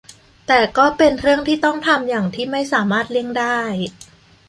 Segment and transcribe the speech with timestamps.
[0.47, 3.59] แต่ก็เป็นเรื่องที่ต้องทำอย่างที่ไม่สามารถเลี่ยงได้